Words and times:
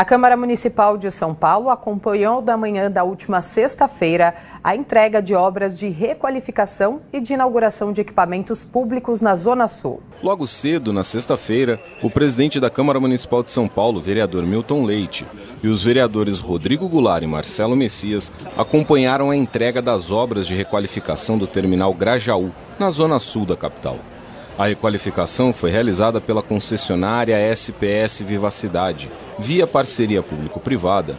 A 0.00 0.04
Câmara 0.04 0.36
Municipal 0.36 0.96
de 0.96 1.10
São 1.10 1.34
Paulo 1.34 1.68
acompanhou 1.70 2.40
da 2.40 2.56
manhã 2.56 2.88
da 2.88 3.02
última 3.02 3.40
sexta-feira 3.40 4.32
a 4.62 4.76
entrega 4.76 5.20
de 5.20 5.34
obras 5.34 5.76
de 5.76 5.88
requalificação 5.88 7.00
e 7.12 7.20
de 7.20 7.34
inauguração 7.34 7.92
de 7.92 8.00
equipamentos 8.00 8.62
públicos 8.62 9.20
na 9.20 9.34
Zona 9.34 9.66
Sul. 9.66 10.00
Logo 10.22 10.46
cedo, 10.46 10.92
na 10.92 11.02
sexta-feira, 11.02 11.80
o 12.00 12.08
presidente 12.08 12.60
da 12.60 12.70
Câmara 12.70 13.00
Municipal 13.00 13.42
de 13.42 13.50
São 13.50 13.66
Paulo, 13.66 14.00
vereador 14.00 14.44
Milton 14.44 14.84
Leite, 14.84 15.26
e 15.64 15.66
os 15.66 15.82
vereadores 15.82 16.38
Rodrigo 16.38 16.88
Goulart 16.88 17.24
e 17.24 17.26
Marcelo 17.26 17.74
Messias 17.74 18.30
acompanharam 18.56 19.32
a 19.32 19.36
entrega 19.36 19.82
das 19.82 20.12
obras 20.12 20.46
de 20.46 20.54
requalificação 20.54 21.36
do 21.36 21.48
terminal 21.48 21.92
Grajaú, 21.92 22.52
na 22.78 22.88
Zona 22.92 23.18
Sul 23.18 23.44
da 23.44 23.56
capital. 23.56 23.96
A 24.58 24.66
requalificação 24.66 25.52
foi 25.52 25.70
realizada 25.70 26.20
pela 26.20 26.42
concessionária 26.42 27.38
SPS 27.38 28.22
Vivacidade, 28.22 29.08
via 29.38 29.68
parceria 29.68 30.20
público-privada, 30.20 31.16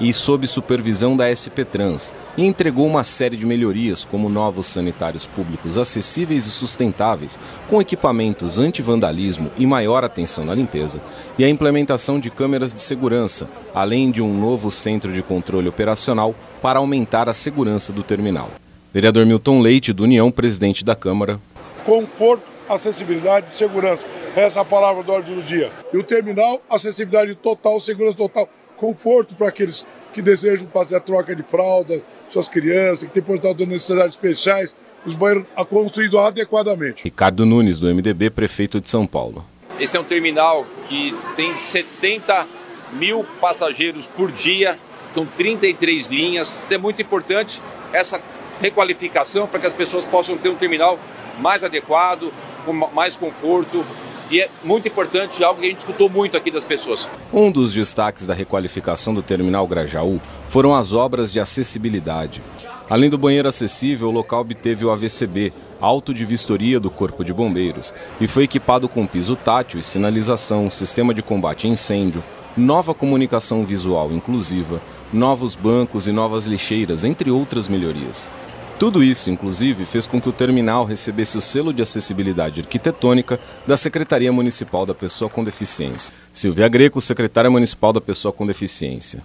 e 0.00 0.10
sob 0.10 0.46
supervisão 0.46 1.14
da 1.14 1.28
SP 1.28 1.66
Trans, 1.70 2.14
e 2.34 2.46
entregou 2.46 2.86
uma 2.86 3.04
série 3.04 3.36
de 3.36 3.44
melhorias, 3.44 4.06
como 4.06 4.30
novos 4.30 4.64
sanitários 4.68 5.26
públicos 5.26 5.76
acessíveis 5.76 6.46
e 6.46 6.50
sustentáveis, 6.50 7.38
com 7.68 7.78
equipamentos 7.78 8.58
anti-vandalismo 8.58 9.50
e 9.58 9.66
maior 9.66 10.02
atenção 10.02 10.46
na 10.46 10.54
limpeza, 10.54 10.98
e 11.38 11.44
a 11.44 11.48
implementação 11.48 12.18
de 12.18 12.30
câmeras 12.30 12.72
de 12.72 12.80
segurança, 12.80 13.50
além 13.74 14.10
de 14.10 14.22
um 14.22 14.32
novo 14.32 14.70
centro 14.70 15.12
de 15.12 15.22
controle 15.22 15.68
operacional 15.68 16.34
para 16.62 16.78
aumentar 16.78 17.28
a 17.28 17.34
segurança 17.34 17.92
do 17.92 18.02
terminal. 18.02 18.48
Vereador 18.94 19.26
Milton 19.26 19.60
Leite, 19.60 19.92
do 19.92 20.04
União, 20.04 20.30
presidente 20.30 20.82
da 20.82 20.96
Câmara. 20.96 21.38
Conforto 21.84 22.57
acessibilidade 22.68 23.50
e 23.50 23.52
segurança. 23.52 24.06
Essa 24.36 24.58
é 24.58 24.62
a 24.62 24.64
palavra 24.64 25.02
do 25.02 25.12
ordem 25.12 25.34
do 25.34 25.42
dia. 25.42 25.72
E 25.92 25.96
o 25.96 26.02
terminal, 26.02 26.62
acessibilidade 26.68 27.34
total, 27.36 27.80
segurança 27.80 28.16
total, 28.16 28.48
conforto 28.76 29.34
para 29.34 29.48
aqueles 29.48 29.86
que 30.12 30.22
desejam 30.22 30.66
fazer 30.68 30.96
a 30.96 31.00
troca 31.00 31.34
de 31.34 31.42
fralda, 31.42 32.02
suas 32.28 32.48
crianças, 32.48 33.04
que 33.04 33.10
têm 33.10 33.22
portado 33.22 33.54
de 33.54 33.66
necessidades 33.66 34.14
especiais, 34.14 34.74
os 35.04 35.14
banheiros 35.14 35.46
construídos 35.68 36.18
adequadamente. 36.18 37.04
Ricardo 37.04 37.46
Nunes, 37.46 37.80
do 37.80 37.92
MDB, 37.92 38.30
prefeito 38.30 38.80
de 38.80 38.90
São 38.90 39.06
Paulo. 39.06 39.44
Esse 39.78 39.96
é 39.96 40.00
um 40.00 40.04
terminal 40.04 40.66
que 40.88 41.14
tem 41.36 41.56
70 41.56 42.46
mil 42.92 43.24
passageiros 43.40 44.06
por 44.06 44.30
dia, 44.30 44.78
são 45.10 45.24
33 45.24 46.08
linhas. 46.08 46.60
É 46.70 46.78
muito 46.78 47.00
importante 47.00 47.62
essa 47.92 48.20
requalificação 48.60 49.46
para 49.46 49.60
que 49.60 49.66
as 49.66 49.74
pessoas 49.74 50.04
possam 50.04 50.36
ter 50.36 50.48
um 50.48 50.56
terminal 50.56 50.98
mais 51.38 51.62
adequado, 51.62 52.32
com 52.68 52.94
mais 52.94 53.16
conforto. 53.16 53.84
E 54.30 54.40
é 54.40 54.50
muito 54.62 54.86
importante, 54.86 55.42
algo 55.42 55.60
que 55.60 55.66
a 55.66 55.70
gente 55.70 55.78
escutou 55.78 56.10
muito 56.10 56.36
aqui 56.36 56.50
das 56.50 56.64
pessoas. 56.64 57.08
Um 57.32 57.50
dos 57.50 57.72
destaques 57.72 58.26
da 58.26 58.34
requalificação 58.34 59.14
do 59.14 59.22
terminal 59.22 59.66
Grajaú 59.66 60.20
foram 60.50 60.74
as 60.74 60.92
obras 60.92 61.32
de 61.32 61.40
acessibilidade. 61.40 62.42
Além 62.90 63.08
do 63.08 63.16
banheiro 63.16 63.48
acessível, 63.48 64.08
o 64.08 64.12
local 64.12 64.42
obteve 64.42 64.84
o 64.84 64.90
AVCB, 64.90 65.52
Auto 65.80 66.12
de 66.12 66.24
Vistoria 66.26 66.78
do 66.78 66.90
Corpo 66.90 67.24
de 67.24 67.32
Bombeiros, 67.32 67.94
e 68.20 68.26
foi 68.26 68.44
equipado 68.44 68.88
com 68.88 69.06
piso 69.06 69.34
tátil 69.36 69.80
e 69.80 69.82
sinalização, 69.82 70.70
sistema 70.70 71.14
de 71.14 71.22
combate 71.22 71.66
a 71.66 71.70
incêndio, 71.70 72.22
nova 72.56 72.92
comunicação 72.92 73.64
visual 73.64 74.10
inclusiva, 74.12 74.80
novos 75.12 75.54
bancos 75.54 76.06
e 76.06 76.12
novas 76.12 76.44
lixeiras, 76.44 77.04
entre 77.04 77.30
outras 77.30 77.68
melhorias. 77.68 78.30
Tudo 78.78 79.02
isso, 79.02 79.28
inclusive, 79.28 79.84
fez 79.84 80.06
com 80.06 80.20
que 80.20 80.28
o 80.28 80.32
terminal 80.32 80.84
recebesse 80.84 81.36
o 81.36 81.40
selo 81.40 81.72
de 81.72 81.82
acessibilidade 81.82 82.60
arquitetônica 82.60 83.40
da 83.66 83.76
Secretaria 83.76 84.32
Municipal 84.32 84.86
da 84.86 84.94
Pessoa 84.94 85.28
com 85.28 85.42
Deficiência. 85.42 86.14
Silvia 86.32 86.68
Greco, 86.68 87.00
secretária 87.00 87.50
municipal 87.50 87.92
da 87.92 88.00
Pessoa 88.00 88.32
com 88.32 88.46
Deficiência. 88.46 89.20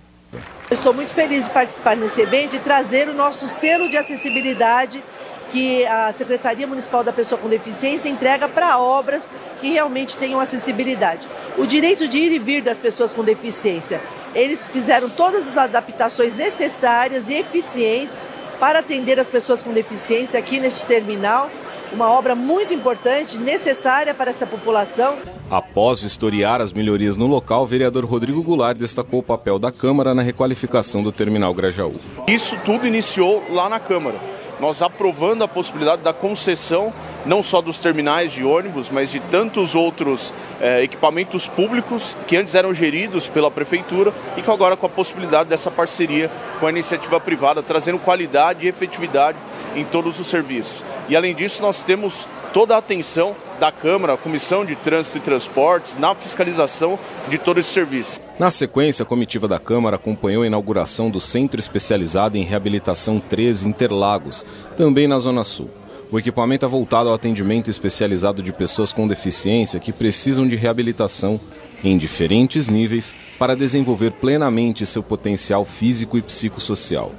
Estou 0.71 0.91
muito 0.91 1.13
feliz 1.13 1.43
de 1.43 1.51
participar 1.51 1.95
nesse 1.95 2.19
evento 2.19 2.55
e 2.55 2.59
trazer 2.59 3.07
o 3.07 3.13
nosso 3.13 3.47
selo 3.47 3.87
de 3.87 3.95
acessibilidade 3.95 5.03
que 5.51 5.85
a 5.85 6.11
Secretaria 6.11 6.65
Municipal 6.65 7.03
da 7.03 7.13
Pessoa 7.13 7.39
com 7.39 7.47
Deficiência 7.47 8.09
entrega 8.09 8.49
para 8.49 8.79
obras 8.79 9.29
que 9.61 9.69
realmente 9.69 10.17
tenham 10.17 10.39
acessibilidade. 10.39 11.27
O 11.59 11.67
direito 11.67 12.07
de 12.07 12.17
ir 12.17 12.31
e 12.31 12.39
vir 12.39 12.63
das 12.63 12.77
pessoas 12.77 13.13
com 13.13 13.23
deficiência. 13.23 14.01
Eles 14.33 14.65
fizeram 14.65 15.07
todas 15.11 15.47
as 15.47 15.57
adaptações 15.57 16.33
necessárias 16.33 17.29
e 17.29 17.35
eficientes 17.35 18.19
para 18.63 18.79
atender 18.79 19.19
as 19.19 19.29
pessoas 19.29 19.61
com 19.61 19.73
deficiência 19.73 20.39
aqui 20.39 20.57
neste 20.57 20.85
terminal. 20.85 21.49
Uma 21.91 22.09
obra 22.09 22.33
muito 22.33 22.73
importante, 22.73 23.37
necessária 23.37 24.13
para 24.13 24.31
essa 24.31 24.47
população. 24.47 25.17
Após 25.51 25.99
vistoriar 25.99 26.61
as 26.61 26.71
melhorias 26.71 27.17
no 27.17 27.27
local, 27.27 27.63
o 27.63 27.65
vereador 27.65 28.05
Rodrigo 28.05 28.41
Goulart 28.41 28.77
destacou 28.77 29.19
o 29.19 29.23
papel 29.23 29.59
da 29.59 29.69
Câmara 29.69 30.15
na 30.15 30.21
requalificação 30.21 31.03
do 31.03 31.11
terminal 31.11 31.53
Grajaú. 31.53 31.91
Isso 32.25 32.55
tudo 32.63 32.87
iniciou 32.87 33.43
lá 33.49 33.67
na 33.67 33.81
Câmara 33.81 34.17
nós 34.59 34.81
aprovando 34.81 35.43
a 35.43 35.47
possibilidade 35.47 36.03
da 36.03 36.13
concessão 36.13 36.93
não 37.25 37.41
só 37.41 37.61
dos 37.61 37.77
terminais 37.77 38.31
de 38.31 38.43
ônibus, 38.43 38.89
mas 38.89 39.11
de 39.11 39.19
tantos 39.19 39.75
outros 39.75 40.33
é, 40.59 40.83
equipamentos 40.83 41.47
públicos 41.47 42.15
que 42.27 42.37
antes 42.37 42.55
eram 42.55 42.73
geridos 42.73 43.27
pela 43.27 43.49
prefeitura 43.49 44.13
e 44.37 44.41
que 44.41 44.51
agora 44.51 44.75
com 44.75 44.85
a 44.85 44.89
possibilidade 44.89 45.49
dessa 45.49 45.71
parceria 45.71 46.29
com 46.59 46.67
a 46.67 46.69
iniciativa 46.69 47.19
privada, 47.19 47.63
trazendo 47.63 47.99
qualidade 47.99 48.65
e 48.65 48.69
efetividade 48.69 49.37
em 49.75 49.83
todos 49.83 50.19
os 50.19 50.27
serviços. 50.27 50.83
E 51.09 51.15
além 51.15 51.33
disso, 51.33 51.61
nós 51.61 51.83
temos 51.83 52.27
toda 52.53 52.75
a 52.75 52.77
atenção 52.77 53.35
da 53.59 53.71
Câmara, 53.71 54.13
a 54.13 54.17
Comissão 54.17 54.63
de 54.63 54.75
Trânsito 54.75 55.17
e 55.17 55.21
Transportes, 55.21 55.97
na 55.97 56.13
fiscalização 56.13 56.99
de 57.27 57.37
todo 57.37 57.59
esse 57.59 57.69
serviço. 57.69 58.21
Na 58.37 58.51
sequência, 58.51 59.03
a 59.03 59.05
comitiva 59.05 59.47
da 59.47 59.59
Câmara 59.59 59.95
acompanhou 59.95 60.43
a 60.43 60.47
inauguração 60.47 61.09
do 61.09 61.19
Centro 61.19 61.59
Especializado 61.59 62.37
em 62.37 62.43
Reabilitação 62.43 63.19
3 63.19 63.65
Interlagos, 63.65 64.45
também 64.77 65.07
na 65.07 65.17
Zona 65.17 65.43
Sul. 65.43 65.69
O 66.13 66.19
equipamento 66.19 66.63
é 66.63 66.69
voltado 66.69 67.09
ao 67.09 67.15
atendimento 67.15 67.71
especializado 67.71 68.43
de 68.43 68.53
pessoas 68.53 68.93
com 68.93 69.07
deficiência 69.07 69.79
que 69.79 69.91
precisam 69.91 70.47
de 70.47 70.55
reabilitação 70.55 71.39
em 71.83 71.97
diferentes 71.97 72.67
níveis 72.67 73.11
para 73.39 73.55
desenvolver 73.55 74.11
plenamente 74.11 74.85
seu 74.85 75.01
potencial 75.01 75.65
físico 75.65 76.15
e 76.15 76.21
psicossocial. 76.21 77.11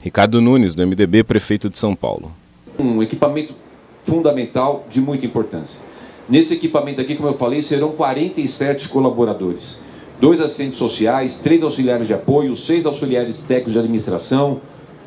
Ricardo 0.00 0.40
Nunes, 0.40 0.74
do 0.74 0.84
MDB, 0.84 1.22
prefeito 1.22 1.70
de 1.70 1.78
São 1.78 1.94
Paulo. 1.94 2.32
Um 2.76 3.00
equipamento 3.00 3.54
fundamental 4.02 4.84
de 4.90 5.00
muita 5.00 5.24
importância. 5.24 5.84
Nesse 6.28 6.54
equipamento 6.54 7.00
aqui, 7.00 7.14
como 7.14 7.28
eu 7.28 7.34
falei, 7.34 7.62
serão 7.62 7.92
47 7.92 8.88
colaboradores. 8.88 9.80
Dois 10.20 10.40
assistentes 10.40 10.78
sociais, 10.78 11.38
três 11.38 11.62
auxiliares 11.62 12.08
de 12.08 12.14
apoio, 12.14 12.56
seis 12.56 12.84
auxiliares 12.84 13.38
técnicos 13.38 13.74
de 13.74 13.78
administração, 13.78 14.60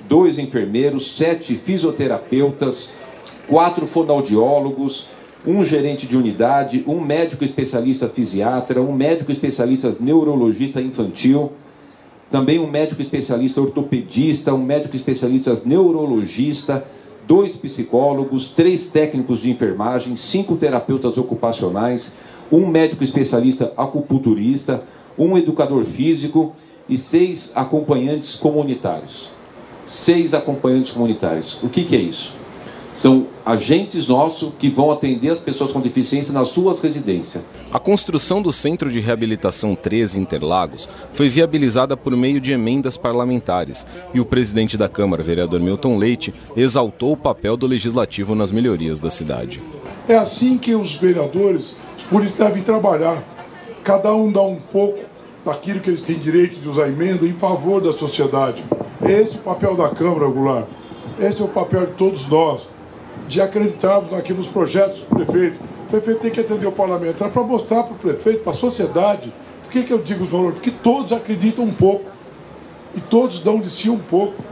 dois 0.07 0.39
enfermeiros, 0.39 1.17
sete 1.17 1.55
fisioterapeutas, 1.55 3.00
quatro 3.47 3.85
fonoaudiólogos, 3.85 5.09
um 5.45 5.63
gerente 5.63 6.05
de 6.05 6.17
unidade, 6.17 6.83
um 6.87 7.01
médico 7.01 7.43
especialista 7.43 8.07
fisiatra, 8.07 8.81
um 8.81 8.93
médico 8.93 9.31
especialista 9.31 9.95
neurologista 9.99 10.81
infantil, 10.81 11.51
também 12.29 12.59
um 12.59 12.69
médico 12.69 13.01
especialista 13.01 13.59
ortopedista, 13.59 14.53
um 14.53 14.63
médico 14.63 14.95
especialista 14.95 15.53
neurologista, 15.65 16.85
dois 17.27 17.55
psicólogos, 17.55 18.49
três 18.49 18.85
técnicos 18.85 19.39
de 19.39 19.51
enfermagem, 19.51 20.15
cinco 20.15 20.55
terapeutas 20.55 21.17
ocupacionais, 21.17 22.15
um 22.51 22.67
médico 22.67 23.03
especialista 23.03 23.73
acupunturista, 23.75 24.83
um 25.17 25.37
educador 25.37 25.83
físico 25.83 26.53
e 26.87 26.97
seis 26.97 27.51
acompanhantes 27.55 28.35
comunitários. 28.35 29.29
Seis 29.87 30.33
acompanhantes 30.33 30.91
comunitários. 30.91 31.57
O 31.61 31.69
que, 31.69 31.83
que 31.83 31.95
é 31.95 31.99
isso? 31.99 32.40
São 32.93 33.27
agentes 33.45 34.07
nossos 34.07 34.51
que 34.59 34.69
vão 34.69 34.91
atender 34.91 35.29
as 35.29 35.39
pessoas 35.39 35.71
com 35.71 35.79
deficiência 35.79 36.33
nas 36.33 36.49
suas 36.49 36.81
residências. 36.81 37.43
A 37.71 37.79
construção 37.79 38.41
do 38.41 38.51
Centro 38.51 38.91
de 38.91 38.99
Reabilitação 38.99 39.75
13 39.75 40.19
Interlagos 40.19 40.89
foi 41.13 41.29
viabilizada 41.29 41.95
por 41.95 42.15
meio 42.17 42.41
de 42.41 42.51
emendas 42.51 42.97
parlamentares 42.97 43.85
e 44.13 44.19
o 44.19 44.25
presidente 44.25 44.75
da 44.75 44.89
Câmara, 44.89 45.23
vereador 45.23 45.61
Milton 45.61 45.97
Leite, 45.97 46.33
exaltou 46.55 47.13
o 47.13 47.17
papel 47.17 47.55
do 47.55 47.65
legislativo 47.65 48.35
nas 48.35 48.51
melhorias 48.51 48.99
da 48.99 49.09
cidade. 49.09 49.61
É 50.07 50.15
assim 50.15 50.57
que 50.57 50.75
os 50.75 50.95
vereadores, 50.95 51.77
os 51.97 52.03
políticos 52.03 52.45
devem 52.45 52.61
trabalhar. 52.61 53.23
Cada 53.85 54.13
um 54.13 54.29
dá 54.29 54.41
um 54.41 54.57
pouco 54.57 54.99
daquilo 55.45 55.79
que 55.79 55.89
eles 55.89 56.01
têm 56.01 56.19
direito 56.19 56.59
de 56.59 56.67
usar 56.67 56.89
emenda 56.89 57.25
em 57.25 57.33
favor 57.33 57.81
da 57.81 57.93
sociedade. 57.93 58.63
Esse 59.01 59.37
é 59.37 59.39
o 59.39 59.43
papel 59.43 59.75
da 59.75 59.89
Câmara, 59.89 60.27
Goulart. 60.27 60.67
Esse 61.19 61.41
é 61.41 61.45
o 61.45 61.47
papel 61.47 61.87
de 61.87 61.93
todos 61.93 62.27
nós 62.27 62.67
de 63.27 63.41
acreditarmos 63.41 64.13
aqui 64.13 64.33
nos 64.33 64.47
projetos 64.47 65.01
do 65.01 65.07
prefeito. 65.07 65.59
O 65.85 65.89
prefeito 65.89 66.21
tem 66.21 66.31
que 66.31 66.39
atender 66.39 66.67
o 66.67 66.71
parlamento. 66.71 67.23
É 67.23 67.29
para 67.29 67.43
mostrar 67.43 67.83
para 67.83 67.93
o 67.93 67.97
prefeito, 67.97 68.43
para 68.43 68.51
a 68.51 68.55
sociedade, 68.55 69.33
por 69.63 69.71
que, 69.71 69.83
que 69.83 69.93
eu 69.93 69.99
digo 69.99 70.23
os 70.23 70.29
valores? 70.29 70.55
Porque 70.55 70.71
todos 70.71 71.11
acreditam 71.11 71.63
um 71.63 71.73
pouco. 71.73 72.09
E 72.95 72.99
todos 72.99 73.39
dão 73.39 73.59
de 73.59 73.69
si 73.69 73.89
um 73.89 73.99
pouco. 73.99 74.50